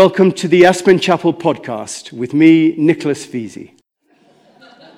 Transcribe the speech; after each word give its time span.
Welcome 0.00 0.32
to 0.32 0.48
the 0.48 0.64
Aspen 0.64 0.98
Chapel 0.98 1.34
podcast 1.34 2.10
with 2.10 2.32
me, 2.32 2.74
Nicholas 2.78 3.26
Vesey. 3.26 3.74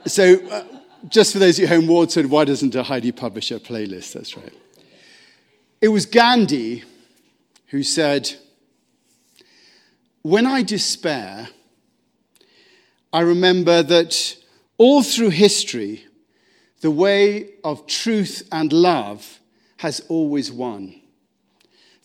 So, 0.07 0.37
uh, 0.47 0.63
just 1.09 1.33
for 1.33 1.41
those 1.41 1.59
at 1.59 1.69
home, 1.69 1.89
Ward 1.89 2.13
said, 2.13 2.27
Why 2.27 2.45
doesn't 2.45 2.73
a 2.77 2.85
Heidi 2.85 3.11
publish 3.11 3.51
a 3.51 3.59
playlist? 3.59 4.13
That's 4.13 4.37
right. 4.37 4.53
It 5.81 5.89
was 5.89 6.07
Gandhi 6.07 6.85
who 7.71 7.83
said, 7.83 8.33
When 10.23 10.47
I 10.47 10.63
despair, 10.63 11.49
I 13.13 13.23
remember 13.23 13.83
that 13.83 14.37
all 14.79 15.03
through 15.03 15.31
history, 15.31 16.07
the 16.81 16.93
way 16.93 17.55
of 17.65 17.89
truth 17.89 18.47
and 18.53 18.73
love 18.73 19.41
has 19.79 19.99
always 20.09 20.53
won. 20.53 20.95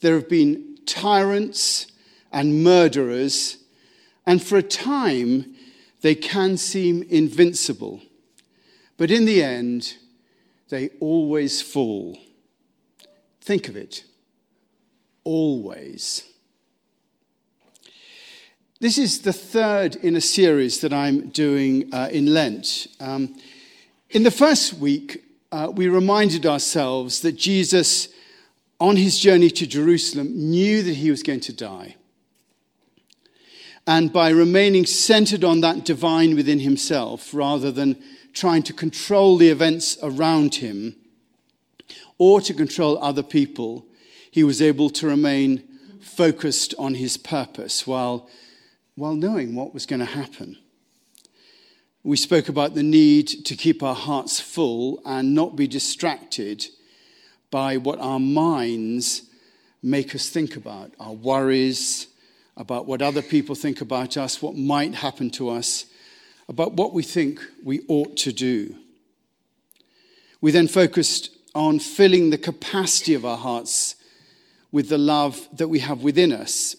There 0.02 0.16
have 0.16 0.27
been 0.27 0.79
tyrants 0.88 1.91
and 2.31 2.63
murderers, 2.63 3.58
and 4.26 4.41
for 4.41 4.58
a 4.58 4.63
time, 4.63 5.55
they 6.02 6.16
can 6.16 6.58
seem 6.58 7.04
invincible. 7.04 8.02
But 8.98 9.12
in 9.12 9.26
the 9.26 9.44
end, 9.44 9.95
they 10.70 10.90
always 10.99 11.62
fall. 11.62 12.18
Think 13.41 13.70
of 13.70 13.77
it 13.77 14.04
always. 15.27 16.23
This 18.80 18.98
is 18.98 19.21
the 19.21 19.34
third 19.34 19.98
in 19.98 20.16
a 20.16 20.21
series 20.21 20.80
that 20.80 20.94
I'm 20.94 21.30
doing 21.30 21.94
uh, 21.94 22.07
in 22.12 22.34
Lent. 22.34 22.88
Um, 23.02 23.35
in 24.12 24.23
the 24.23 24.32
first 24.32 24.76
week, 24.76 25.26
uh, 25.52 25.70
we 25.73 25.90
reminded 25.90 26.46
ourselves 26.46 27.21
that 27.21 27.34
Jesus, 27.34 28.07
on 28.79 28.96
his 28.96 29.20
journey 29.20 29.49
to 29.49 29.68
Jerusalem, 29.68 30.32
knew 30.34 30.82
that 30.84 30.96
he 30.96 31.12
was 31.12 31.23
going 31.23 31.41
to 31.41 31.54
die. 31.54 31.96
And 33.88 34.12
by 34.12 34.30
remaining 34.30 34.85
centered 34.85 35.46
on 35.46 35.62
that 35.62 35.85
divine 35.85 36.35
within 36.35 36.60
himself, 36.60 37.34
rather 37.34 37.71
than 37.71 37.96
trying 38.34 38.62
to 38.63 38.74
control 38.74 39.38
the 39.38 39.49
events 39.49 39.98
around 40.04 40.55
him 40.55 40.96
or 42.18 42.41
to 42.41 42.54
control 42.54 43.02
other 43.02 43.24
people, 43.24 43.85
he 44.29 44.44
was 44.44 44.62
able 44.62 44.90
to 44.90 45.07
remain 45.07 45.63
focused 46.02 46.76
on 46.77 46.96
his 46.96 47.16
purpose 47.18 47.88
while 47.88 48.29
while 48.96 49.16
knowing 49.16 49.54
what 49.54 49.76
was 49.76 49.85
going 49.85 49.99
to 49.99 50.05
happen. 50.05 50.57
We 52.04 52.18
spoke 52.18 52.49
about 52.49 52.74
the 52.74 52.82
need 52.82 53.27
to 53.46 53.55
keep 53.55 53.84
our 53.84 53.94
hearts 53.94 54.40
full 54.40 55.01
and 55.05 55.35
not 55.35 55.55
be 55.55 55.68
distracted 55.68 56.66
by 57.51 57.77
what 57.77 57.99
our 57.99 58.20
minds 58.20 59.22
make 59.84 60.16
us 60.16 60.29
think 60.29 60.55
about 60.55 60.94
our 60.99 61.13
worries, 61.13 62.07
about 62.58 62.86
what 62.86 63.02
other 63.02 63.22
people 63.22 63.55
think 63.55 63.80
about 63.80 64.18
us, 64.18 64.41
what 64.41 64.56
might 64.56 64.96
happen 64.96 65.30
to 65.31 65.50
us, 65.50 65.86
about 66.50 66.74
what 66.74 66.94
we 66.94 67.03
think 67.03 67.40
we 67.63 67.81
ought 67.88 68.18
to 68.18 68.34
do. 68.34 68.75
We 70.41 70.52
then 70.52 70.68
focused 70.68 71.30
on 71.56 71.80
filling 71.80 72.30
the 72.30 72.38
capacity 72.38 73.13
of 73.13 73.25
our 73.25 73.38
hearts 73.38 73.96
with 74.72 74.90
the 74.90 74.97
love 74.97 75.47
that 75.53 75.69
we 75.69 75.80
have 75.80 76.03
within 76.03 76.34
us 76.34 76.75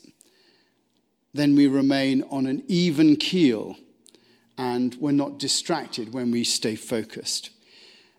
then 1.34 1.54
we 1.54 1.66
remain 1.66 2.24
on 2.30 2.46
an 2.46 2.62
even 2.68 3.16
keel 3.16 3.76
and 4.56 4.94
we're 4.96 5.12
not 5.12 5.38
distracted 5.38 6.12
when 6.12 6.30
we 6.30 6.42
stay 6.42 6.74
focused. 6.74 7.50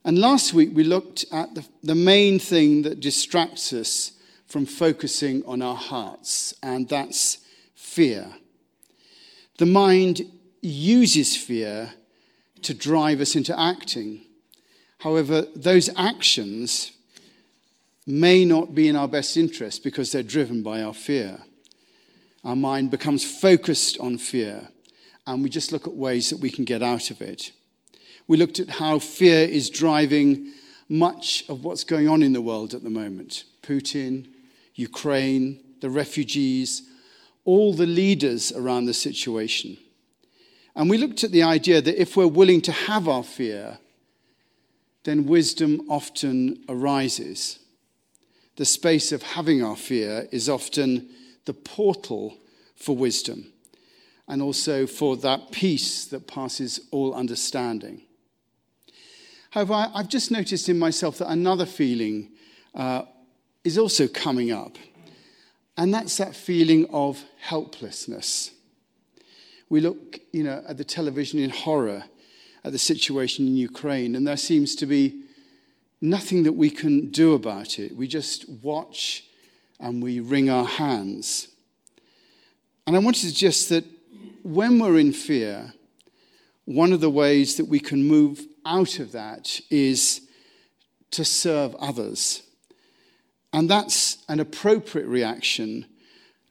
And 0.05 0.17
last 0.17 0.53
week 0.53 0.69
we 0.73 0.83
looked 0.83 1.25
at 1.31 1.53
the, 1.53 1.65
the 1.83 1.95
main 1.95 2.39
thing 2.39 2.83
that 2.83 3.01
distracts 3.01 3.73
us 3.73 4.13
from 4.47 4.65
focusing 4.65 5.43
on 5.45 5.61
our 5.61 5.75
hearts, 5.75 6.55
and 6.63 6.89
that's 6.89 7.37
fear. 7.79 8.27
The 9.57 9.65
mind 9.65 10.21
uses 10.61 11.35
fear 11.35 11.93
to 12.61 12.73
drive 12.73 13.21
us 13.21 13.35
into 13.35 13.57
acting. 13.59 14.21
However, 14.99 15.45
those 15.55 15.89
actions 15.95 16.91
may 18.05 18.43
not 18.45 18.75
be 18.75 18.87
in 18.87 18.95
our 18.95 19.07
best 19.07 19.37
interest 19.37 19.83
because 19.83 20.11
they're 20.11 20.23
driven 20.23 20.63
by 20.63 20.81
our 20.81 20.93
fear 20.93 21.39
our 22.43 22.55
mind 22.55 22.91
becomes 22.91 23.23
focused 23.23 23.99
on 23.99 24.17
fear, 24.17 24.69
and 25.27 25.43
we 25.43 25.49
just 25.49 25.71
look 25.71 25.87
at 25.87 25.93
ways 25.93 26.29
that 26.29 26.39
we 26.39 26.49
can 26.49 26.65
get 26.65 26.81
out 26.81 27.11
of 27.11 27.21
it. 27.21 27.51
We 28.27 28.37
looked 28.37 28.59
at 28.59 28.69
how 28.69 28.99
fear 28.99 29.47
is 29.47 29.69
driving 29.69 30.53
much 30.87 31.43
of 31.49 31.63
what's 31.63 31.83
going 31.83 32.07
on 32.07 32.23
in 32.23 32.33
the 32.33 32.41
world 32.41 32.73
at 32.73 32.83
the 32.83 32.89
moment 32.89 33.43
Putin, 33.61 34.27
Ukraine, 34.75 35.59
the 35.81 35.89
refugees, 35.89 36.83
all 37.45 37.73
the 37.73 37.85
leaders 37.85 38.51
around 38.51 38.85
the 38.85 38.93
situation. 38.93 39.77
And 40.75 40.89
we 40.89 40.97
looked 40.97 41.23
at 41.23 41.31
the 41.31 41.43
idea 41.43 41.81
that 41.81 42.01
if 42.01 42.15
we're 42.15 42.27
willing 42.27 42.61
to 42.61 42.71
have 42.71 43.07
our 43.07 43.23
fear, 43.23 43.79
then 45.03 45.25
wisdom 45.25 45.81
often 45.89 46.63
arises. 46.69 47.59
The 48.55 48.65
space 48.65 49.11
of 49.11 49.23
having 49.23 49.63
our 49.63 49.75
fear 49.75 50.27
is 50.31 50.49
often 50.49 51.09
the 51.45 51.53
portal 51.53 52.37
for 52.75 52.95
wisdom 52.95 53.51
and 54.27 54.41
also 54.41 54.85
for 54.85 55.17
that 55.17 55.51
peace 55.51 56.05
that 56.05 56.27
passes 56.27 56.79
all 56.91 57.13
understanding. 57.15 58.03
However, 59.49 59.89
I've 59.93 60.09
just 60.09 60.29
noticed 60.29 60.69
in 60.69 60.77
myself 60.77 61.17
that 61.17 61.31
another 61.31 61.65
feeling 61.65 62.29
uh, 62.75 63.03
is 63.63 63.77
also 63.77 64.07
coming 64.07 64.51
up, 64.51 64.77
and 65.79 65.93
that's 65.93 66.17
that 66.17 66.35
feeling 66.35 66.85
of 66.91 67.23
helplessness. 67.39 68.51
We 69.69 69.79
look, 69.79 70.19
you 70.33 70.43
know, 70.43 70.61
at 70.67 70.77
the 70.77 70.83
television 70.83 71.39
in 71.39 71.51
horror 71.51 72.03
at 72.65 72.73
the 72.73 72.77
situation 72.77 73.47
in 73.47 73.55
Ukraine, 73.55 74.13
and 74.13 74.27
there 74.27 74.35
seems 74.35 74.75
to 74.75 74.85
be 74.85 75.23
nothing 76.01 76.43
that 76.43 76.51
we 76.51 76.69
can 76.69 77.09
do 77.11 77.33
about 77.33 77.79
it. 77.79 77.95
We 77.95 78.09
just 78.09 78.49
watch 78.61 79.23
and 79.79 80.03
we 80.03 80.19
wring 80.19 80.49
our 80.49 80.65
hands. 80.65 81.47
And 82.85 82.97
I 82.97 82.99
want 82.99 83.15
to 83.15 83.25
suggest 83.25 83.69
that 83.69 83.85
when 84.43 84.79
we're 84.79 84.99
in 84.99 85.13
fear, 85.13 85.73
one 86.65 86.91
of 86.91 86.99
the 86.99 87.09
ways 87.09 87.55
that 87.55 87.69
we 87.69 87.79
can 87.79 88.05
move 88.05 88.45
out 88.65 88.99
of 88.99 89.13
that 89.13 89.61
is 89.69 90.27
to 91.11 91.23
serve 91.23 91.73
others. 91.75 92.43
And 93.51 93.69
that's 93.69 94.23
an 94.27 94.39
appropriate 94.39 95.07
reaction 95.07 95.85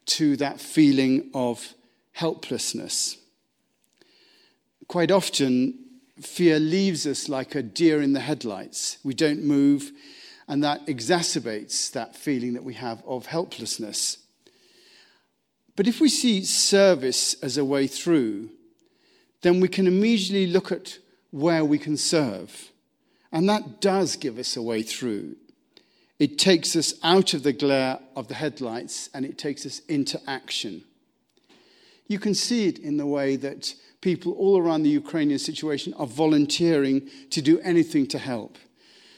to 0.06 0.36
that 0.36 0.60
feeling 0.60 1.30
of 1.34 1.74
helplessness. 2.12 3.18
Quite 4.88 5.10
often, 5.10 5.78
fear 6.20 6.58
leaves 6.58 7.06
us 7.06 7.28
like 7.28 7.54
a 7.54 7.62
deer 7.62 8.00
in 8.02 8.14
the 8.14 8.20
headlights. 8.20 8.98
We 9.04 9.14
don't 9.14 9.44
move, 9.44 9.92
and 10.48 10.64
that 10.64 10.86
exacerbates 10.86 11.92
that 11.92 12.16
feeling 12.16 12.54
that 12.54 12.64
we 12.64 12.74
have 12.74 13.02
of 13.06 13.26
helplessness. 13.26 14.18
But 15.76 15.86
if 15.86 16.00
we 16.00 16.08
see 16.08 16.42
service 16.44 17.34
as 17.42 17.56
a 17.56 17.64
way 17.64 17.86
through, 17.86 18.50
then 19.42 19.60
we 19.60 19.68
can 19.68 19.86
immediately 19.86 20.46
look 20.46 20.72
at 20.72 20.98
where 21.30 21.64
we 21.64 21.78
can 21.78 21.96
serve. 21.96 22.72
And 23.30 23.48
that 23.48 23.80
does 23.80 24.16
give 24.16 24.38
us 24.38 24.56
a 24.56 24.62
way 24.62 24.82
through. 24.82 25.36
It 26.18 26.38
takes 26.38 26.74
us 26.74 26.94
out 27.02 27.32
of 27.34 27.42
the 27.42 27.52
glare 27.52 28.00
of 28.16 28.28
the 28.28 28.34
headlights 28.34 29.08
and 29.14 29.24
it 29.24 29.38
takes 29.38 29.64
us 29.64 29.80
into 29.88 30.20
action. 30.28 30.82
You 32.08 32.18
can 32.18 32.34
see 32.34 32.66
it 32.66 32.78
in 32.78 32.96
the 32.96 33.06
way 33.06 33.36
that 33.36 33.74
people 34.00 34.32
all 34.32 34.58
around 34.58 34.82
the 34.82 34.90
Ukrainian 34.90 35.38
situation 35.38 35.94
are 35.94 36.06
volunteering 36.06 37.08
to 37.30 37.42
do 37.42 37.60
anything 37.60 38.06
to 38.08 38.18
help. 38.18 38.56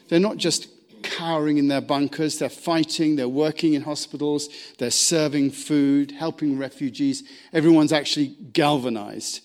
They're 0.08 0.20
not 0.20 0.36
just 0.36 0.68
cowering 1.02 1.58
in 1.58 1.68
their 1.68 1.80
bunkers. 1.80 2.38
They're 2.38 2.48
fighting, 2.48 3.16
they're 3.16 3.28
working 3.28 3.74
in 3.74 3.82
hospitals, 3.82 4.48
they're 4.78 4.90
serving 4.90 5.52
food, 5.52 6.12
helping 6.12 6.58
refugees. 6.58 7.22
Everyone's 7.52 7.92
actually 7.92 8.36
galvanized. 8.52 9.40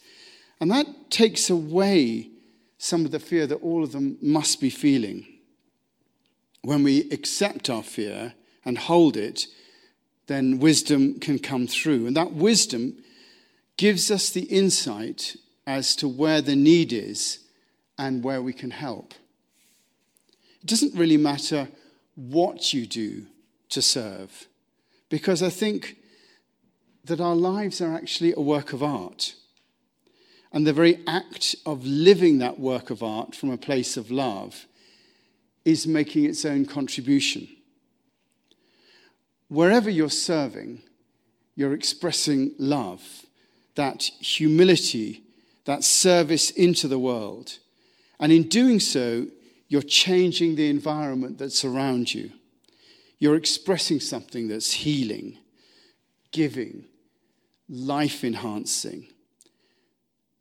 And 0.60 0.72
that 0.72 0.88
takes 1.10 1.50
away 1.50 2.30
some 2.78 3.06
of 3.06 3.12
the 3.12 3.19
fear 3.19 3.48
that 3.48 3.56
all 3.56 3.84
of 3.84 3.92
them 3.92 4.18
must 4.22 4.62
be 4.62 4.69
feeling. 4.69 5.25
When 6.66 6.82
we 6.82 7.10
accept 7.12 7.70
our 7.70 7.84
fear 7.84 8.34
and 8.66 8.78
hold 8.78 9.16
it, 9.16 9.46
then 10.26 10.58
wisdom 10.58 11.20
can 11.20 11.38
come 11.38 11.68
through. 11.68 12.08
And 12.08 12.18
that 12.18 12.34
wisdom 12.34 13.04
gives 13.78 14.10
us 14.10 14.32
the 14.32 14.46
insight 14.46 15.36
as 15.68 15.96
to 15.98 16.08
where 16.08 16.42
the 16.42 16.56
need 16.56 16.92
is 16.92 17.40
and 18.00 18.24
where 18.24 18.42
we 18.42 18.52
can 18.52 18.72
help. 18.72 19.14
It 20.62 20.66
doesn't 20.66 20.96
really 20.96 21.18
matter 21.18 21.68
what 22.16 22.74
you 22.74 22.88
do 22.88 23.28
to 23.70 23.82
serve, 23.82 24.48
because 25.10 25.44
I 25.44 25.50
think 25.50 25.98
that 27.04 27.22
our 27.22 27.36
lives 27.36 27.80
are 27.82 27.94
actually 27.94 28.34
a 28.34 28.42
work 28.42 28.74
of 28.74 28.82
art. 28.82 29.36
And 30.52 30.66
the 30.66 30.74
very 30.74 31.00
act 31.06 31.56
of 31.66 31.86
living 31.86 32.40
that 32.40 32.60
work 32.60 32.90
of 32.90 33.04
art 33.04 33.36
from 33.36 33.52
a 33.52 33.58
place 33.58 33.98
of 33.98 34.10
love 34.10 34.66
is 35.66 35.88
making 35.88 36.26
its 36.26 36.46
own 36.46 36.66
contribution. 36.66 37.48
Wherever 39.48 39.90
you're 39.90 40.10
serving, 40.10 40.82
you're 41.56 41.74
expressing 41.74 42.54
love, 42.58 43.26
that 43.76 44.04
humility, 44.04 45.24
that 45.66 45.84
service 45.84 46.52
into 46.52 46.88
the 46.88 47.00
world. 47.00 47.58
And 48.20 48.32
in 48.32 48.44
doing 48.44 48.80
so, 48.80 49.28
you're 49.68 49.82
changing 49.82 50.56
the 50.56 50.70
environment 50.70 51.38
that's 51.38 51.66
around 51.66 52.14
you. 52.14 52.32
You're 53.18 53.36
expressing 53.36 54.00
something 54.00 54.48
that's 54.48 54.72
healing, 54.72 55.38
giving, 56.32 56.86
life 57.68 58.24
enhancing. 58.24 59.08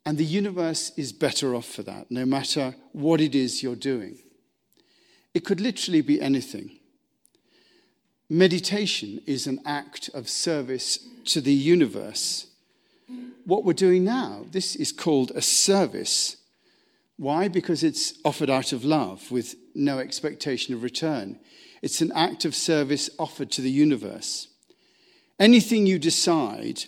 And 0.05 0.17
the 0.17 0.25
universe 0.25 0.91
is 0.95 1.11
better 1.11 1.55
off 1.55 1.65
for 1.65 1.81
that, 1.83 2.11
no 2.11 2.25
matter 2.25 2.75
what 2.91 3.21
it 3.21 3.33
is 3.33 3.63
you're 3.63 3.75
doing. 3.75 4.19
It 5.35 5.43
could 5.43 5.59
literally 5.59 5.99
be 5.99 6.21
anything. 6.21 6.79
Meditation 8.29 9.19
is 9.27 9.45
an 9.45 9.59
act 9.65 10.09
of 10.13 10.29
service 10.29 10.97
to 11.25 11.41
the 11.41 11.53
universe. 11.53 12.47
What 13.43 13.65
we're 13.65 13.73
doing 13.73 14.05
now, 14.05 14.45
this 14.49 14.77
is 14.77 14.93
called 14.93 15.31
a 15.35 15.41
service. 15.41 16.37
Why? 17.17 17.49
Because 17.49 17.83
it's 17.83 18.13
offered 18.23 18.49
out 18.49 18.71
of 18.71 18.85
love 18.85 19.29
with 19.29 19.55
no 19.75 19.99
expectation 19.99 20.73
of 20.73 20.83
return. 20.83 21.37
It's 21.81 21.99
an 21.99 22.13
act 22.15 22.45
of 22.45 22.55
service 22.55 23.09
offered 23.19 23.51
to 23.51 23.61
the 23.61 23.69
universe. 23.69 24.47
Anything 25.37 25.85
you 25.85 25.99
decide 25.99 26.85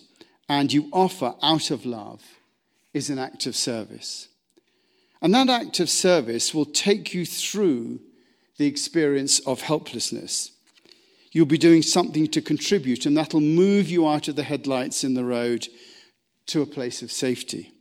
and 0.48 0.72
you 0.72 0.88
offer 0.90 1.34
out 1.42 1.70
of 1.70 1.84
love 1.84 2.22
is 2.94 3.10
an 3.10 3.18
act 3.18 3.44
of 3.44 3.54
service. 3.54 4.28
And 5.20 5.34
that 5.34 5.50
act 5.50 5.80
of 5.80 5.90
service 5.90 6.54
will 6.54 6.64
take 6.64 7.12
you 7.12 7.26
through 7.26 8.00
the 8.58 8.66
experience 8.66 9.38
of 9.40 9.62
helplessness. 9.62 10.52
You'll 11.32 11.46
be 11.46 11.58
doing 11.58 11.82
something 11.82 12.26
to 12.28 12.42
contribute, 12.42 13.06
and 13.06 13.16
that'll 13.16 13.40
move 13.40 13.88
you 13.88 14.06
out 14.06 14.28
of 14.28 14.36
the 14.36 14.42
headlights 14.42 15.04
in 15.04 15.14
the 15.14 15.24
road 15.24 15.66
to 16.46 16.62
a 16.62 16.66
place 16.66 17.02
of 17.02 17.12
safety. 17.12 17.72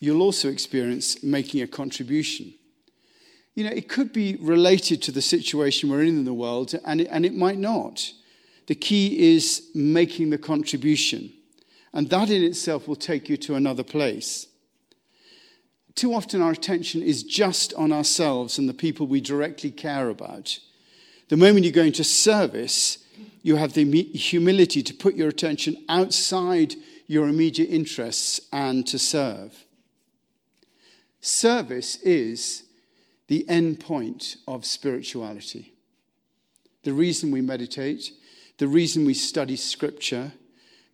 You'll 0.00 0.22
also 0.22 0.48
experience 0.48 1.22
making 1.22 1.62
a 1.62 1.66
contribution. 1.66 2.54
You 3.54 3.64
know, 3.64 3.70
it 3.70 3.88
could 3.88 4.12
be 4.12 4.36
related 4.40 5.02
to 5.02 5.12
the 5.12 5.22
situation 5.22 5.88
we're 5.88 6.02
in 6.02 6.08
in 6.08 6.24
the 6.24 6.34
world, 6.34 6.74
and 6.84 7.00
it, 7.00 7.08
and 7.10 7.24
it 7.24 7.34
might 7.34 7.58
not. 7.58 8.12
The 8.66 8.74
key 8.74 9.34
is 9.34 9.70
making 9.74 10.30
the 10.30 10.38
contribution, 10.38 11.32
and 11.92 12.08
that 12.10 12.30
in 12.30 12.42
itself 12.42 12.86
will 12.86 12.96
take 12.96 13.28
you 13.28 13.36
to 13.38 13.54
another 13.54 13.84
place. 13.84 14.46
Too 15.96 16.12
often, 16.12 16.42
our 16.42 16.52
attention 16.52 17.02
is 17.02 17.22
just 17.22 17.72
on 17.74 17.90
ourselves 17.90 18.58
and 18.58 18.68
the 18.68 18.74
people 18.74 19.06
we 19.06 19.20
directly 19.22 19.70
care 19.70 20.10
about. 20.10 20.58
The 21.28 21.38
moment 21.38 21.64
you 21.64 21.72
go 21.72 21.82
into 21.82 22.04
service, 22.04 22.98
you 23.42 23.56
have 23.56 23.72
the 23.72 24.02
humility 24.02 24.82
to 24.82 24.94
put 24.94 25.14
your 25.14 25.28
attention 25.28 25.84
outside 25.88 26.74
your 27.06 27.28
immediate 27.28 27.70
interests 27.70 28.42
and 28.52 28.86
to 28.86 28.98
serve. 28.98 29.64
Service 31.22 31.96
is 32.02 32.64
the 33.28 33.48
end 33.48 33.80
point 33.80 34.36
of 34.46 34.66
spirituality. 34.66 35.72
The 36.84 36.92
reason 36.92 37.30
we 37.30 37.40
meditate, 37.40 38.12
the 38.58 38.68
reason 38.68 39.06
we 39.06 39.14
study 39.14 39.56
scripture, 39.56 40.32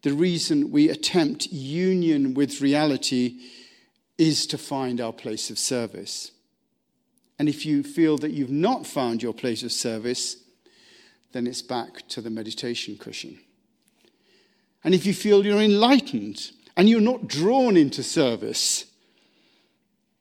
the 0.03 0.15
reason 0.15 0.71
we 0.71 0.89
attempt 0.89 1.47
union 1.51 2.35
with 2.35 2.61
reality 2.61 3.41
is 4.19 4.47
to 4.47 4.59
find 4.59 5.01
our 5.01 5.13
place 5.13 5.51
of 5.51 5.59
service. 5.59 6.33
And 7.39 7.49
if 7.49 7.67
you 7.67 7.83
feel 7.83 8.19
that 8.19 8.33
you've 8.33 8.51
not 8.51 8.87
found 8.87 9.23
your 9.23 9.33
place 9.33 9.63
of 9.63 9.73
service, 9.73 10.37
then 11.33 11.47
it's 11.47 11.63
back 11.63 12.07
to 12.09 12.21
the 12.21 12.31
meditation 12.31 12.97
cushion. 12.99 13.39
And 14.85 14.95
if 14.95 15.07
you 15.07 15.15
feel 15.15 15.45
you're 15.45 15.61
enlightened 15.61 16.51
and 16.77 16.89
you're 16.89 17.01
not 17.01 17.27
drawn 17.27 17.77
into 17.77 18.03
service, 18.03 18.87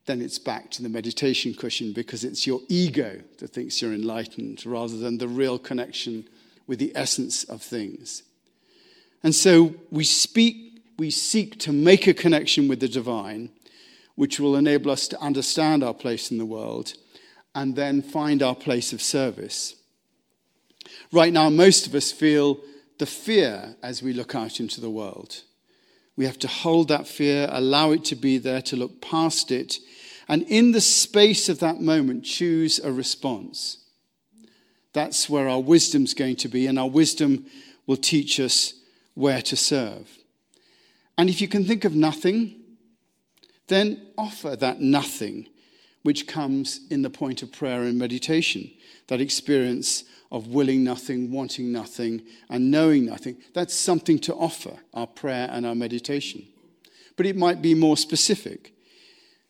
then 0.06 0.20
it's 0.20 0.38
back 0.38 0.70
to 0.72 0.82
the 0.82 0.88
meditation 0.88 1.54
cushion 1.54 1.92
because 1.92 2.24
it's 2.24 2.46
your 2.46 2.60
ego 2.68 3.20
that 3.38 3.48
thinks 3.48 3.80
you're 3.80 3.92
enlightened 3.92 4.64
rather 4.66 4.96
than 4.96 5.18
the 5.18 5.28
real 5.28 5.58
connection 5.58 6.28
with 6.66 6.78
the 6.78 6.92
essence 6.94 7.44
of 7.44 7.62
things. 7.62 8.22
And 9.22 9.34
so 9.34 9.74
we 9.90 10.04
speak, 10.04 10.82
we 10.98 11.10
seek 11.10 11.58
to 11.60 11.72
make 11.72 12.06
a 12.06 12.14
connection 12.14 12.66
with 12.66 12.80
the 12.80 12.88
divine, 12.88 13.50
which 14.14 14.38
will 14.38 14.56
enable 14.56 14.90
us 14.90 15.08
to 15.08 15.20
understand 15.20 15.82
our 15.82 15.94
place 15.94 16.30
in 16.30 16.38
the 16.38 16.46
world 16.46 16.94
and 17.54 17.76
then 17.76 18.02
find 18.02 18.42
our 18.42 18.54
place 18.54 18.92
of 18.92 19.02
service. 19.02 19.74
Right 21.12 21.32
now, 21.32 21.48
most 21.50 21.86
of 21.86 21.94
us 21.94 22.12
feel 22.12 22.60
the 22.98 23.06
fear 23.06 23.76
as 23.82 24.02
we 24.02 24.12
look 24.12 24.34
out 24.34 24.60
into 24.60 24.80
the 24.80 24.90
world. 24.90 25.42
We 26.16 26.26
have 26.26 26.38
to 26.40 26.48
hold 26.48 26.88
that 26.88 27.06
fear, 27.06 27.48
allow 27.50 27.92
it 27.92 28.04
to 28.06 28.16
be 28.16 28.38
there, 28.38 28.62
to 28.62 28.76
look 28.76 29.00
past 29.00 29.50
it, 29.50 29.78
and 30.28 30.42
in 30.44 30.72
the 30.72 30.80
space 30.80 31.48
of 31.48 31.58
that 31.60 31.80
moment, 31.80 32.24
choose 32.24 32.78
a 32.78 32.92
response. 32.92 33.78
That's 34.92 35.28
where 35.28 35.48
our 35.48 35.60
wisdom's 35.60 36.14
going 36.14 36.36
to 36.36 36.48
be, 36.48 36.66
and 36.66 36.78
our 36.78 36.88
wisdom 36.88 37.46
will 37.86 37.96
teach 37.96 38.38
us 38.38 38.74
where 39.14 39.42
to 39.42 39.56
serve. 39.56 40.08
And 41.18 41.28
if 41.28 41.40
you 41.40 41.48
can 41.48 41.64
think 41.64 41.84
of 41.84 41.94
nothing, 41.94 42.61
then 43.68 44.08
offer 44.18 44.56
that 44.56 44.80
nothing 44.80 45.48
which 46.02 46.26
comes 46.26 46.80
in 46.90 47.02
the 47.02 47.10
point 47.10 47.42
of 47.42 47.52
prayer 47.52 47.82
and 47.82 47.98
meditation, 47.98 48.70
that 49.06 49.20
experience 49.20 50.04
of 50.30 50.48
willing 50.48 50.82
nothing, 50.82 51.30
wanting 51.30 51.70
nothing, 51.70 52.22
and 52.48 52.70
knowing 52.70 53.06
nothing. 53.06 53.36
That's 53.54 53.74
something 53.74 54.18
to 54.20 54.34
offer 54.34 54.76
our 54.94 55.06
prayer 55.06 55.48
and 55.50 55.66
our 55.66 55.74
meditation. 55.74 56.44
But 57.16 57.26
it 57.26 57.36
might 57.36 57.60
be 57.62 57.74
more 57.74 57.96
specific. 57.96 58.74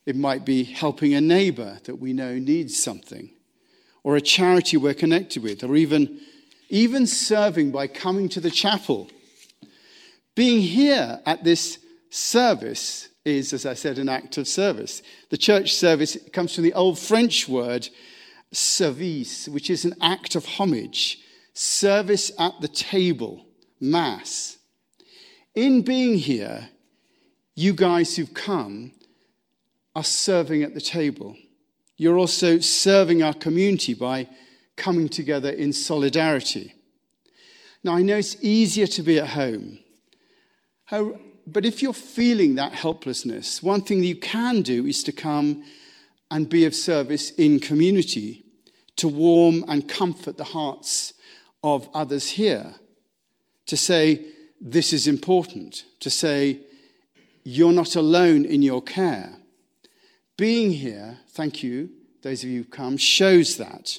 It 0.04 0.16
might 0.16 0.44
be 0.44 0.64
helping 0.64 1.14
a 1.14 1.20
neighbor 1.20 1.78
that 1.84 1.96
we 1.96 2.12
know 2.12 2.34
needs 2.34 2.82
something, 2.82 3.30
or 4.02 4.16
a 4.16 4.20
charity 4.20 4.76
we're 4.76 4.94
connected 4.94 5.42
with, 5.42 5.62
or 5.62 5.76
even, 5.76 6.20
even 6.68 7.06
serving 7.06 7.70
by 7.70 7.86
coming 7.86 8.28
to 8.30 8.40
the 8.40 8.50
chapel. 8.50 9.08
Being 10.34 10.60
here 10.60 11.20
at 11.24 11.44
this 11.44 11.78
service 12.10 13.08
is, 13.24 13.52
as 13.52 13.66
I 13.66 13.74
said, 13.74 13.98
an 13.98 14.08
act 14.08 14.38
of 14.38 14.48
service. 14.48 15.02
The 15.30 15.36
church 15.36 15.74
service 15.74 16.16
comes 16.32 16.54
from 16.54 16.64
the 16.64 16.72
old 16.74 16.98
French 16.98 17.48
word 17.48 17.88
service, 18.52 19.48
which 19.48 19.70
is 19.70 19.84
an 19.84 19.94
act 20.00 20.34
of 20.34 20.44
homage, 20.44 21.20
service 21.54 22.32
at 22.38 22.60
the 22.60 22.68
table, 22.68 23.46
mass. 23.80 24.58
In 25.54 25.82
being 25.82 26.16
here, 26.16 26.68
you 27.54 27.72
guys 27.72 28.16
who've 28.16 28.34
come 28.34 28.92
are 29.94 30.04
serving 30.04 30.62
at 30.62 30.74
the 30.74 30.80
table. 30.80 31.36
You're 31.96 32.18
also 32.18 32.58
serving 32.58 33.22
our 33.22 33.34
community 33.34 33.94
by 33.94 34.28
coming 34.76 35.08
together 35.08 35.50
in 35.50 35.72
solidarity. 35.72 36.74
Now, 37.84 37.96
I 37.96 38.02
know 38.02 38.16
it's 38.16 38.42
easier 38.42 38.86
to 38.86 39.02
be 39.02 39.18
at 39.18 39.28
home. 39.28 39.78
How, 40.84 41.18
but 41.46 41.66
if 41.66 41.82
you're 41.82 41.92
feeling 41.92 42.54
that 42.54 42.72
helplessness, 42.72 43.62
one 43.62 43.82
thing 43.82 44.02
you 44.02 44.16
can 44.16 44.62
do 44.62 44.86
is 44.86 45.02
to 45.04 45.12
come 45.12 45.64
and 46.30 46.48
be 46.48 46.64
of 46.64 46.74
service 46.74 47.30
in 47.32 47.60
community, 47.60 48.44
to 48.96 49.08
warm 49.08 49.64
and 49.68 49.88
comfort 49.88 50.36
the 50.36 50.44
hearts 50.44 51.14
of 51.62 51.88
others 51.94 52.30
here, 52.30 52.74
to 53.66 53.76
say, 53.76 54.24
This 54.60 54.92
is 54.92 55.06
important, 55.06 55.84
to 56.00 56.10
say, 56.10 56.60
You're 57.44 57.72
not 57.72 57.96
alone 57.96 58.44
in 58.44 58.62
your 58.62 58.82
care. 58.82 59.34
Being 60.36 60.72
here, 60.72 61.18
thank 61.30 61.62
you, 61.62 61.90
those 62.22 62.42
of 62.42 62.50
you 62.50 62.58
who've 62.58 62.70
come, 62.70 62.96
shows 62.96 63.56
that. 63.56 63.98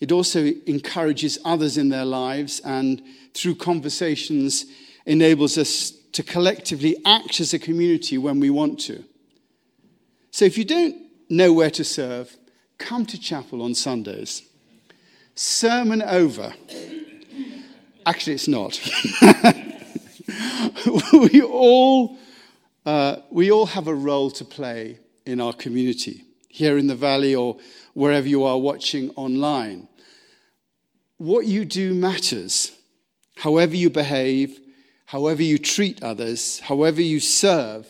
It 0.00 0.12
also 0.12 0.50
encourages 0.66 1.38
others 1.44 1.78
in 1.78 1.88
their 1.88 2.04
lives 2.04 2.60
and 2.60 3.02
through 3.32 3.54
conversations 3.54 4.66
enables 5.06 5.56
us 5.56 5.92
to 6.14 6.22
collectively 6.22 6.96
act 7.04 7.40
as 7.40 7.52
a 7.52 7.58
community 7.58 8.16
when 8.16 8.38
we 8.38 8.48
want 8.48 8.78
to. 8.78 9.04
So 10.30 10.44
if 10.44 10.56
you 10.56 10.64
don't 10.64 10.96
know 11.28 11.52
where 11.52 11.70
to 11.70 11.82
serve, 11.82 12.36
come 12.78 13.04
to 13.06 13.20
chapel 13.20 13.62
on 13.62 13.74
Sundays. 13.74 14.42
Sermon 15.34 16.02
over. 16.02 16.54
Actually, 18.06 18.34
it's 18.34 18.46
not. 18.46 18.80
we, 21.12 21.42
all, 21.42 22.16
uh, 22.86 23.16
we 23.30 23.50
all 23.50 23.66
have 23.66 23.88
a 23.88 23.94
role 23.94 24.30
to 24.30 24.44
play 24.44 25.00
in 25.26 25.40
our 25.40 25.52
community, 25.52 26.24
here 26.48 26.78
in 26.78 26.86
the 26.86 26.94
valley 26.94 27.34
or 27.34 27.56
wherever 27.94 28.28
you 28.28 28.44
are 28.44 28.58
watching 28.58 29.10
online. 29.16 29.88
What 31.16 31.46
you 31.46 31.64
do 31.64 31.92
matters. 31.92 32.70
However 33.36 33.74
you 33.74 33.90
behave, 33.90 34.60
however 35.06 35.42
you 35.42 35.58
treat 35.58 36.02
others, 36.02 36.60
however 36.60 37.02
you 37.02 37.20
serve, 37.20 37.86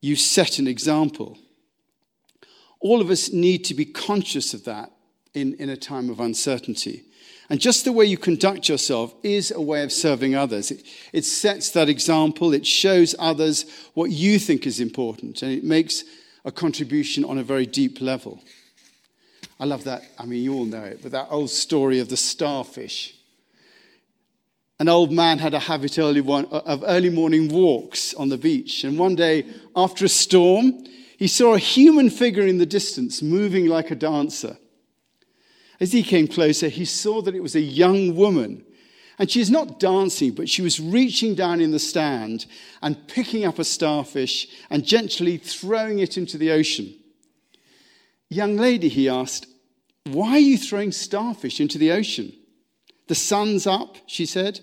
you 0.00 0.16
set 0.16 0.58
an 0.58 0.66
example. 0.66 1.38
All 2.80 3.00
of 3.00 3.10
us 3.10 3.32
need 3.32 3.64
to 3.66 3.74
be 3.74 3.84
conscious 3.84 4.54
of 4.54 4.64
that 4.64 4.90
in, 5.34 5.54
in 5.54 5.70
a 5.70 5.76
time 5.76 6.10
of 6.10 6.20
uncertainty. 6.20 7.04
And 7.48 7.60
just 7.60 7.84
the 7.84 7.92
way 7.92 8.06
you 8.06 8.16
conduct 8.16 8.68
yourself 8.68 9.14
is 9.22 9.50
a 9.50 9.60
way 9.60 9.82
of 9.82 9.92
serving 9.92 10.34
others. 10.34 10.70
It, 10.70 10.84
it, 11.12 11.24
sets 11.24 11.70
that 11.70 11.88
example, 11.88 12.52
it 12.54 12.66
shows 12.66 13.14
others 13.18 13.66
what 13.94 14.10
you 14.10 14.38
think 14.38 14.66
is 14.66 14.80
important, 14.80 15.42
and 15.42 15.52
it 15.52 15.64
makes 15.64 16.04
a 16.44 16.52
contribution 16.52 17.24
on 17.24 17.38
a 17.38 17.42
very 17.42 17.66
deep 17.66 18.00
level. 18.00 18.42
I 19.60 19.64
love 19.64 19.84
that. 19.84 20.02
I 20.18 20.24
mean, 20.24 20.42
you 20.42 20.54
all 20.54 20.64
know 20.64 20.82
it, 20.82 21.00
but 21.02 21.12
that 21.12 21.28
old 21.30 21.50
story 21.50 22.00
of 22.00 22.08
the 22.08 22.16
starfish. 22.16 23.14
An 24.82 24.88
old 24.88 25.12
man 25.12 25.38
had 25.38 25.54
a 25.54 25.60
habit 25.60 25.96
early 25.96 26.20
one, 26.20 26.48
uh, 26.50 26.60
of 26.66 26.82
early 26.84 27.08
morning 27.08 27.46
walks 27.46 28.14
on 28.14 28.30
the 28.30 28.36
beach, 28.36 28.82
and 28.82 28.98
one 28.98 29.14
day, 29.14 29.46
after 29.76 30.04
a 30.04 30.08
storm, 30.08 30.84
he 31.16 31.28
saw 31.28 31.54
a 31.54 31.58
human 31.60 32.10
figure 32.10 32.44
in 32.48 32.58
the 32.58 32.66
distance 32.66 33.22
moving 33.22 33.66
like 33.66 33.92
a 33.92 33.94
dancer. 33.94 34.58
As 35.78 35.92
he 35.92 36.02
came 36.02 36.26
closer, 36.26 36.66
he 36.66 36.84
saw 36.84 37.22
that 37.22 37.36
it 37.36 37.44
was 37.44 37.54
a 37.54 37.60
young 37.60 38.16
woman. 38.16 38.64
And 39.20 39.30
she's 39.30 39.52
not 39.52 39.78
dancing, 39.78 40.32
but 40.32 40.48
she 40.48 40.62
was 40.62 40.80
reaching 40.80 41.36
down 41.36 41.60
in 41.60 41.70
the 41.70 41.78
stand 41.78 42.46
and 42.82 43.06
picking 43.06 43.44
up 43.44 43.60
a 43.60 43.64
starfish 43.64 44.48
and 44.68 44.84
gently 44.84 45.36
throwing 45.36 46.00
it 46.00 46.18
into 46.18 46.36
the 46.36 46.50
ocean. 46.50 46.92
Young 48.30 48.56
lady, 48.56 48.88
he 48.88 49.08
asked, 49.08 49.46
why 50.06 50.30
are 50.30 50.38
you 50.40 50.58
throwing 50.58 50.90
starfish 50.90 51.60
into 51.60 51.78
the 51.78 51.92
ocean? 51.92 52.32
The 53.08 53.14
sun's 53.14 53.66
up, 53.66 53.96
she 54.06 54.26
said. 54.26 54.60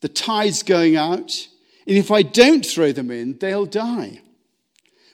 The 0.00 0.08
tide's 0.08 0.62
going 0.62 0.96
out. 0.96 1.48
And 1.86 1.96
if 1.96 2.10
I 2.10 2.22
don't 2.22 2.64
throw 2.64 2.92
them 2.92 3.10
in, 3.10 3.38
they'll 3.38 3.66
die. 3.66 4.20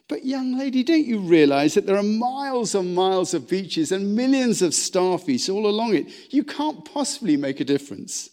But, 0.08 0.26
young 0.26 0.58
lady, 0.58 0.82
don't 0.82 1.06
you 1.06 1.18
realize 1.18 1.74
that 1.74 1.86
there 1.86 1.96
are 1.96 2.02
miles 2.02 2.74
and 2.74 2.94
miles 2.94 3.32
of 3.32 3.48
beaches 3.48 3.90
and 3.90 4.14
millions 4.14 4.60
of 4.60 4.74
starfish 4.74 5.48
all 5.48 5.66
along 5.66 5.94
it? 5.94 6.32
You 6.32 6.44
can't 6.44 6.84
possibly 6.84 7.36
make 7.36 7.60
a 7.60 7.64
difference. 7.64 8.28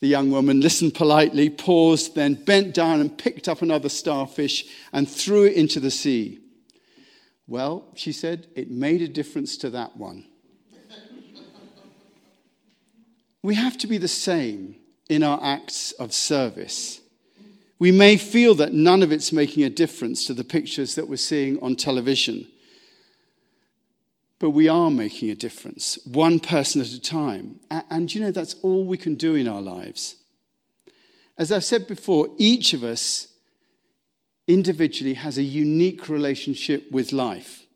The 0.00 0.08
young 0.08 0.30
woman 0.30 0.60
listened 0.60 0.94
politely, 0.94 1.48
paused, 1.48 2.14
then 2.14 2.34
bent 2.34 2.74
down 2.74 3.00
and 3.00 3.16
picked 3.16 3.48
up 3.48 3.62
another 3.62 3.88
starfish 3.88 4.66
and 4.92 5.08
threw 5.08 5.44
it 5.44 5.54
into 5.54 5.78
the 5.78 5.90
sea. 5.90 6.40
Well, 7.46 7.86
she 7.94 8.12
said, 8.12 8.48
it 8.56 8.70
made 8.70 9.00
a 9.02 9.08
difference 9.08 9.56
to 9.58 9.70
that 9.70 9.96
one. 9.96 10.26
We 13.44 13.56
have 13.56 13.76
to 13.76 13.86
be 13.86 13.98
the 13.98 14.08
same 14.08 14.74
in 15.10 15.22
our 15.22 15.38
acts 15.42 15.92
of 15.92 16.14
service. 16.14 17.02
We 17.78 17.92
may 17.92 18.16
feel 18.16 18.54
that 18.54 18.72
none 18.72 19.02
of 19.02 19.12
it's 19.12 19.34
making 19.34 19.64
a 19.64 19.68
difference 19.68 20.26
to 20.26 20.32
the 20.32 20.42
pictures 20.42 20.94
that 20.94 21.10
we're 21.10 21.16
seeing 21.16 21.62
on 21.62 21.76
television. 21.76 22.46
But 24.38 24.50
we 24.50 24.66
are 24.66 24.90
making 24.90 25.28
a 25.28 25.34
difference, 25.34 25.98
one 26.06 26.40
person 26.40 26.80
at 26.80 26.88
a 26.88 27.00
time. 27.00 27.60
And 27.70 28.12
you 28.14 28.22
know, 28.22 28.30
that's 28.30 28.54
all 28.62 28.86
we 28.86 28.96
can 28.96 29.14
do 29.14 29.34
in 29.34 29.46
our 29.46 29.60
lives. 29.60 30.16
As 31.36 31.52
I've 31.52 31.64
said 31.64 31.86
before, 31.86 32.28
each 32.38 32.72
of 32.72 32.82
us 32.82 33.28
individually 34.48 35.14
has 35.14 35.36
a 35.36 35.42
unique 35.42 36.08
relationship 36.08 36.90
with 36.90 37.12
life. 37.12 37.66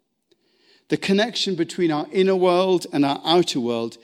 The 0.88 0.96
connection 0.96 1.56
between 1.56 1.92
our 1.92 2.06
inner 2.10 2.36
world 2.36 2.86
and 2.90 3.04
our 3.04 3.20
outer 3.22 3.60
world 3.60 3.98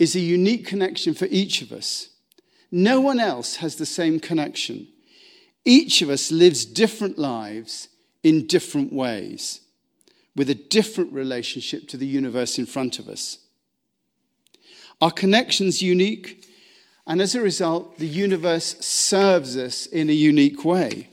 is 0.00 0.16
a 0.16 0.20
unique 0.20 0.66
connection 0.66 1.12
for 1.12 1.26
each 1.26 1.60
of 1.60 1.70
us. 1.70 2.08
No 2.72 3.02
one 3.02 3.20
else 3.20 3.56
has 3.56 3.76
the 3.76 3.84
same 3.84 4.18
connection. 4.18 4.88
Each 5.66 6.00
of 6.00 6.08
us 6.08 6.32
lives 6.32 6.64
different 6.64 7.18
lives 7.18 7.88
in 8.22 8.46
different 8.46 8.94
ways, 8.94 9.60
with 10.34 10.48
a 10.48 10.54
different 10.54 11.12
relationship 11.12 11.86
to 11.88 11.98
the 11.98 12.06
universe 12.06 12.58
in 12.58 12.64
front 12.64 12.98
of 12.98 13.08
us. 13.08 13.38
Our 15.02 15.10
connection's 15.10 15.82
unique, 15.82 16.46
and 17.06 17.20
as 17.20 17.34
a 17.34 17.42
result, 17.42 17.98
the 17.98 18.06
universe 18.06 18.76
serves 18.80 19.54
us 19.58 19.84
in 19.84 20.08
a 20.08 20.14
unique 20.14 20.64
way. 20.64 21.10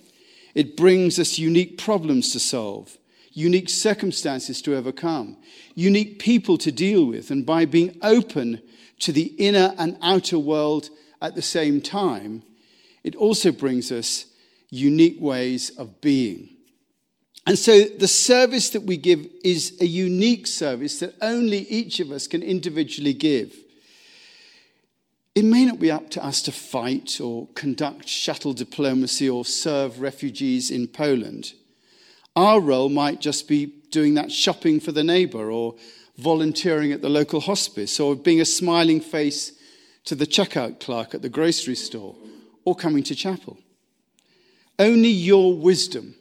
It 0.56 0.77
brings 0.77 1.20
us 1.20 1.38
unique 1.38 1.77
problems 1.77 2.32
to 2.32 2.39
solve, 2.39 2.98
unique 3.34 3.70
circumstances 3.70 4.62
to 4.62 4.77
overcome, 4.77 5.36
unique 5.75 6.20
people 6.20 6.58
to 6.60 6.72
deal 6.72 7.03
with, 7.03 7.32
and 7.32 7.46
by 7.46 7.65
being 7.65 7.98
open 8.01 8.62
to 9.00 9.12
the 9.12 9.34
inner 9.38 9.74
and 9.77 9.98
outer 10.01 10.39
world 10.39 10.89
at 11.22 11.36
the 11.36 11.42
same 11.42 11.82
time, 11.82 12.44
it 13.04 13.16
also 13.16 13.51
brings 13.51 13.92
us 13.92 14.25
unique 14.70 15.18
ways 15.20 15.70
of 15.72 16.01
being. 16.01 16.50
And 17.46 17.58
so 17.58 17.84
the 17.86 18.10
service 18.10 18.72
that 18.72 18.84
we 18.84 18.98
give 18.98 19.25
is 19.44 19.77
a 19.80 19.86
unique 19.86 20.48
service 20.48 21.00
that 21.00 21.16
only 21.22 21.60
each 21.70 22.01
of 22.01 22.12
us 22.12 22.27
can 22.27 22.44
individually 22.44 23.13
give. 23.13 23.56
It 25.34 25.46
may 25.46 25.63
not 25.63 25.80
be 25.80 25.89
up 25.89 26.10
to 26.10 26.25
us 26.25 26.42
to 26.42 26.51
fight 26.51 27.22
or 27.22 27.48
conduct 27.54 28.08
shuttle 28.08 28.54
diplomacy 28.54 29.30
or 29.30 29.46
serve 29.46 30.01
refugees 30.01 30.70
in 30.72 30.88
Poland. 30.88 31.54
Our 32.36 32.60
role 32.60 32.89
might 32.89 33.22
just 33.22 33.48
be 33.48 33.68
doing 33.92 34.16
that 34.16 34.32
shopping 34.32 34.80
for 34.80 34.92
the 34.92 35.04
neighbor 35.04 35.50
or 35.50 35.75
volunteering 36.17 36.91
at 36.91 37.01
the 37.01 37.09
local 37.09 37.39
hospice 37.39 38.00
or 38.00 38.15
being 38.15 38.41
a 38.41 38.45
smiling 38.45 39.00
face 39.00 39.53
to 40.05 40.15
the 40.15 40.25
checkout 40.25 40.79
clerk 40.79 41.13
at 41.13 41.21
the 41.21 41.29
grocery 41.29 41.75
store 41.75 42.15
or 42.65 42.75
coming 42.75 43.03
to 43.03 43.15
chapel. 43.15 43.57
Only 44.79 45.09
your 45.09 45.57
wisdom 45.57 46.15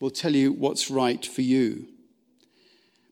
will 0.00 0.10
tell 0.10 0.34
you 0.34 0.52
what's 0.52 0.90
right 0.90 1.24
for 1.24 1.42
you. 1.42 1.86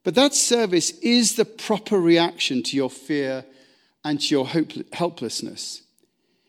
But 0.04 0.14
that 0.14 0.34
service 0.34 0.90
is 1.00 1.34
the 1.34 1.44
proper 1.44 1.98
reaction 1.98 2.62
to 2.64 2.76
your 2.76 2.90
fear 2.90 3.44
and 4.04 4.20
to 4.20 4.34
your 4.34 4.48
helplessness. 4.92 5.82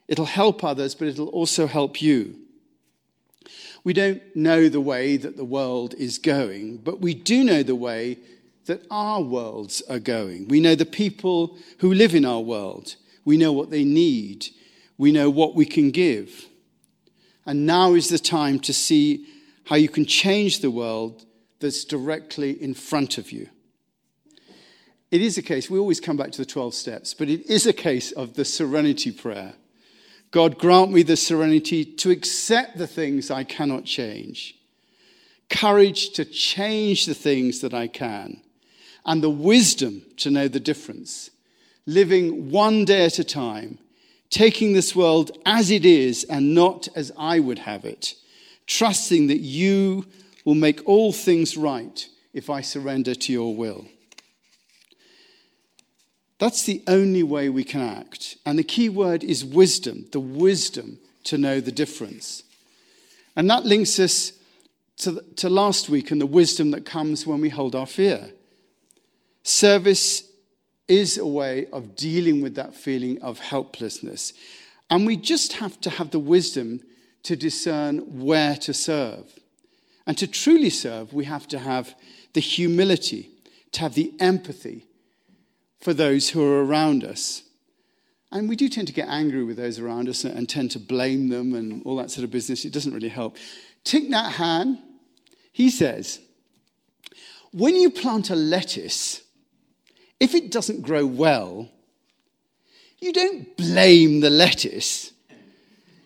It'll 0.07 0.25
help 0.25 0.63
others, 0.63 0.93
but 0.95 1.07
it'll 1.07 1.29
also 1.29 1.65
help 1.65 2.01
you. 2.01 2.35
We 3.83 3.93
don't 3.93 4.21
know 4.35 4.69
the 4.69 4.81
way 4.81 5.17
that 5.17 5.37
the 5.37 5.45
world 5.45 5.95
is 5.95 6.19
going, 6.19 6.77
but 6.77 7.01
we 7.01 7.13
do 7.13 7.43
know 7.43 7.63
the 7.63 7.75
way 7.75 8.19
that 8.67 8.85
our 8.91 9.21
worlds 9.21 9.81
are 9.89 9.99
going. 9.99 10.47
We 10.47 10.59
know 10.59 10.75
the 10.75 10.85
people 10.85 11.57
who 11.79 11.93
live 11.93 12.15
in 12.15 12.25
our 12.25 12.41
world. 12.41 12.95
We 13.25 13.37
know 13.37 13.51
what 13.51 13.71
they 13.71 13.83
need. 13.83 14.47
We 14.97 15.11
know 15.11 15.29
what 15.29 15.55
we 15.55 15.65
can 15.65 15.91
give. 15.91 16.45
And 17.45 17.65
now 17.65 17.93
is 17.93 18.09
the 18.09 18.19
time 18.19 18.59
to 18.61 18.73
see 18.73 19.25
how 19.65 19.75
you 19.75 19.89
can 19.89 20.05
change 20.05 20.59
the 20.59 20.71
world 20.71 21.25
that's 21.59 21.83
directly 21.83 22.51
in 22.61 22.73
front 22.73 23.17
of 23.17 23.31
you. 23.31 23.49
It 25.11 25.21
is 25.21 25.37
a 25.37 25.41
case, 25.41 25.69
we 25.69 25.79
always 25.79 26.01
come 26.01 26.17
back 26.17 26.31
to 26.31 26.37
the 26.37 26.45
12 26.45 26.73
steps, 26.73 27.13
but 27.13 27.29
it 27.29 27.49
is 27.49 27.65
a 27.65 27.73
case 27.73 28.11
of 28.11 28.33
the 28.33 28.43
serenity 28.43 29.11
prayer. 29.11 29.53
God, 30.31 30.57
grant 30.57 30.91
me 30.91 31.03
the 31.03 31.15
serenity 31.15 31.85
to 31.85 32.11
accept 32.11 32.77
the 32.77 32.87
things 32.87 33.31
I 33.31 33.45
cannot 33.45 33.85
change, 33.85 34.55
courage 35.49 36.09
to 36.11 36.25
change 36.25 37.05
the 37.05 37.13
things 37.13 37.61
that 37.61 37.73
I 37.73 37.87
can, 37.87 38.41
and 39.07 39.23
the 39.23 39.29
wisdom 39.29 40.03
to 40.17 40.29
know 40.29 40.47
the 40.47 40.59
difference, 40.59 41.31
living 41.85 42.51
one 42.51 42.85
day 42.85 43.05
at 43.05 43.17
a 43.17 43.23
time 43.23 43.79
taking 44.29 44.73
this 44.73 44.95
world 44.95 45.31
as 45.45 45.71
it 45.71 45.85
is 45.85 46.25
and 46.25 46.53
not 46.53 46.87
as 46.95 47.11
I 47.17 47.39
would 47.39 47.59
have 47.59 47.85
it, 47.85 48.15
trusting 48.65 49.27
that 49.27 49.39
you 49.39 50.05
will 50.43 50.55
make 50.55 50.87
all 50.87 51.13
things 51.13 51.55
right 51.55 52.07
if 52.33 52.49
I 52.49 52.61
surrender 52.61 53.15
to 53.15 53.33
your 53.33 53.55
will. 53.55 53.85
That's 56.39 56.63
the 56.63 56.83
only 56.87 57.23
way 57.23 57.49
we 57.49 57.63
can 57.63 57.81
act. 57.81 58.37
And 58.45 58.59
the 58.59 58.63
key 58.63 58.89
word 58.89 59.23
is 59.23 59.43
wisdom, 59.43 60.05
the 60.11 60.19
wisdom 60.19 60.99
to 61.23 61.37
know 61.37 61.59
the 61.59 61.71
difference. 61.71 62.43
And 63.35 63.49
that 63.49 63.65
links 63.65 63.97
us 63.99 64.33
to, 64.97 65.23
to 65.37 65.49
last 65.49 65.89
week 65.89 66.11
and 66.11 66.21
the 66.21 66.25
wisdom 66.25 66.71
that 66.71 66.85
comes 66.85 67.25
when 67.25 67.41
we 67.41 67.49
hold 67.49 67.75
our 67.75 67.87
fear. 67.87 68.31
Service 69.47 70.23
is 70.89 71.17
a 71.17 71.25
way 71.25 71.67
of 71.71 71.95
dealing 71.95 72.41
with 72.41 72.55
that 72.55 72.75
feeling 72.75 73.21
of 73.21 73.39
helplessness. 73.39 74.33
And 74.89 75.05
we 75.05 75.15
just 75.15 75.53
have 75.53 75.79
to 75.81 75.89
have 75.89 76.11
the 76.11 76.19
wisdom 76.19 76.81
to 77.23 77.37
discern 77.37 77.99
where 78.19 78.57
to 78.57 78.73
serve. 78.73 79.39
And 80.05 80.17
to 80.17 80.27
truly 80.27 80.69
serve, 80.69 81.13
we 81.13 81.23
have 81.23 81.47
to 81.47 81.59
have 81.59 81.95
the 82.33 82.41
humility, 82.41 83.29
to 83.71 83.79
have 83.79 83.93
the 83.93 84.11
empathy 84.19 84.85
for 85.79 85.93
those 85.93 86.29
who 86.29 86.43
are 86.43 86.65
around 86.65 87.05
us. 87.05 87.43
And 88.33 88.49
we 88.49 88.57
do 88.57 88.67
tend 88.67 88.87
to 88.87 88.93
get 88.93 89.07
angry 89.07 89.45
with 89.45 89.55
those 89.55 89.79
around 89.79 90.09
us 90.09 90.25
and 90.25 90.49
tend 90.49 90.71
to 90.71 90.79
blame 90.79 91.29
them 91.29 91.55
and 91.55 91.81
all 91.85 91.95
that 91.95 92.11
sort 92.11 92.25
of 92.25 92.31
business. 92.31 92.65
It 92.65 92.73
doesn't 92.73 92.93
really 92.93 93.07
help. 93.07 93.37
Thich 93.85 94.09
Nhat 94.09 94.31
Hanh, 94.31 94.79
he 95.53 95.69
says, 95.69 96.19
when 97.53 97.77
you 97.77 97.89
plant 97.89 98.29
a 98.29 98.35
lettuce, 98.35 99.21
if 100.19 100.33
it 100.33 100.51
doesn't 100.51 100.81
grow 100.81 101.05
well, 101.05 101.69
you 102.99 103.13
don't 103.13 103.55
blame 103.57 104.21
the 104.21 104.29
lettuce. 104.29 105.11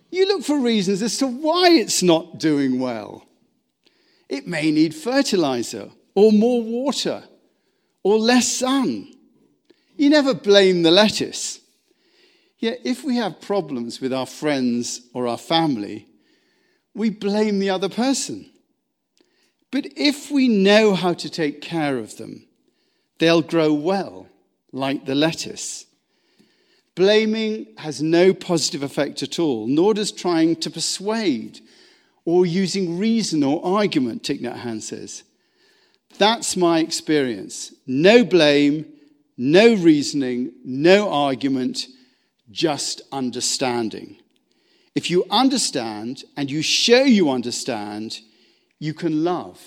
You 0.09 0.27
look 0.27 0.43
for 0.43 0.59
reasons 0.59 1.01
as 1.01 1.17
to 1.19 1.27
why 1.27 1.69
it's 1.69 2.03
not 2.03 2.37
doing 2.37 2.79
well. 2.79 3.25
It 4.27 4.47
may 4.47 4.71
need 4.71 4.93
fertilizer 4.93 5.89
or 6.15 6.31
more 6.31 6.61
water 6.61 7.23
or 8.03 8.17
less 8.17 8.51
sun. 8.51 9.13
You 9.95 10.09
never 10.09 10.33
blame 10.33 10.83
the 10.83 10.91
lettuce. 10.91 11.59
Yet, 12.59 12.79
if 12.83 13.03
we 13.03 13.15
have 13.15 13.41
problems 13.41 14.01
with 14.01 14.13
our 14.13 14.25
friends 14.25 15.01
or 15.13 15.27
our 15.27 15.37
family, 15.37 16.07
we 16.93 17.09
blame 17.09 17.59
the 17.59 17.69
other 17.69 17.89
person. 17.89 18.49
But 19.71 19.87
if 19.95 20.29
we 20.29 20.47
know 20.47 20.93
how 20.93 21.13
to 21.13 21.29
take 21.29 21.61
care 21.61 21.97
of 21.97 22.17
them, 22.17 22.45
they'll 23.21 23.43
grow 23.43 23.71
well, 23.71 24.27
like 24.71 25.05
the 25.05 25.13
lettuce. 25.13 25.85
Blaming 26.95 27.67
has 27.77 28.01
no 28.01 28.33
positive 28.33 28.81
effect 28.81 29.21
at 29.21 29.37
all, 29.37 29.67
nor 29.67 29.93
does 29.93 30.11
trying 30.11 30.55
to 30.55 30.71
persuade 30.71 31.59
or 32.25 32.47
using 32.47 32.97
reason 32.97 33.43
or 33.43 33.63
argument, 33.63 34.23
Thich 34.23 34.41
Nhat 34.41 34.61
Hanh 34.61 34.81
says. 34.81 35.21
That's 36.17 36.57
my 36.57 36.79
experience. 36.79 37.71
No 37.85 38.25
blame, 38.25 38.91
no 39.37 39.75
reasoning, 39.75 40.53
no 40.65 41.11
argument, 41.11 41.85
just 42.49 43.03
understanding. 43.11 44.17
If 44.95 45.11
you 45.11 45.25
understand 45.29 46.23
and 46.35 46.49
you 46.49 46.63
show 46.63 47.03
you 47.03 47.29
understand, 47.29 48.19
you 48.79 48.95
can 48.95 49.23
love 49.23 49.61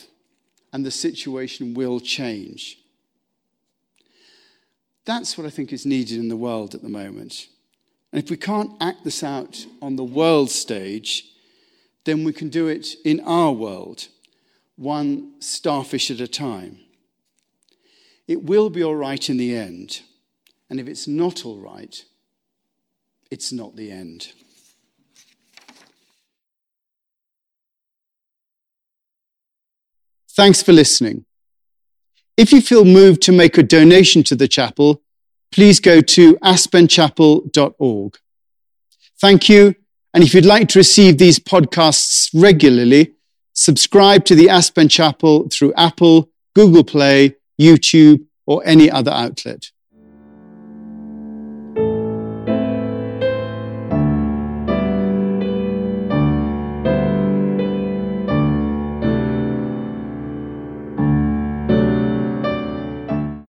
and 0.73 0.85
the 0.85 0.91
situation 0.91 1.75
will 1.75 2.01
change. 2.01 2.79
That's 5.05 5.37
what 5.37 5.47
I 5.47 5.51
think 5.51 5.73
is 5.73 5.85
needed 5.85 6.19
in 6.19 6.29
the 6.29 6.37
world 6.37 6.75
at 6.75 6.83
the 6.83 6.89
moment. 6.89 7.49
And 8.13 8.23
if 8.23 8.31
we 8.31 8.37
can't 8.37 8.73
act 8.81 9.05
this 9.05 9.23
out 9.23 9.67
on 9.83 9.97
the 9.97 10.05
world 10.05 10.51
stage, 10.51 11.25
then 12.05 12.25
we 12.25 12.33
can 12.33 12.49
do 12.49 12.69
it 12.69 12.95
in 13.05 13.21
our 13.21 13.53
world, 13.53 14.09
one 14.77 15.41
starfish 15.41 16.11
at 16.11 16.21
a 16.21 16.29
time. 16.29 16.79
It 18.27 18.45
will 18.45 18.71
be 18.71 18.83
all 18.83 18.97
right 18.97 19.29
in 19.29 19.37
the 19.37 19.55
end. 19.55 20.01
And 20.71 20.81
if 20.81 20.89
it's 20.89 21.07
not 21.07 21.45
all 21.45 21.59
right, 21.59 22.05
it's 23.31 23.53
not 23.53 23.77
the 23.77 23.91
end. 23.91 24.33
Thanks 30.31 30.63
for 30.63 30.73
listening. 30.73 31.25
If 32.37 32.53
you 32.53 32.61
feel 32.61 32.85
moved 32.85 33.23
to 33.23 33.33
make 33.33 33.59
a 33.59 33.63
donation 33.63 34.25
to 34.25 34.35
the 34.35 34.49
chapel, 34.49 35.03
please 35.53 35.79
go 35.79 36.01
to 36.01 36.35
aspenchapel.org. 36.37 38.19
Thank 39.21 39.49
you. 39.49 39.75
And 40.13 40.25
if 40.25 40.35
you'd 40.35 40.45
like 40.45 40.69
to 40.71 40.79
receive 40.79 41.19
these 41.19 41.39
podcasts 41.39 42.31
regularly, 42.35 43.15
subscribe 43.53 44.25
to 44.27 44.35
the 44.35 44.49
Aspen 44.49 44.89
Chapel 44.89 45.49
through 45.49 45.73
Apple, 45.75 46.31
Google 46.55 46.85
Play, 46.85 47.37
YouTube, 47.61 48.27
or 48.47 48.63
any 48.65 48.91
other 48.91 49.11
outlet. 49.11 49.71